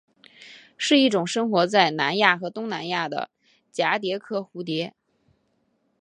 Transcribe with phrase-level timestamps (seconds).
[0.79, 3.29] 是一种生活在南亚和东南亚的
[3.71, 4.95] 蛱蝶科蝴蝶。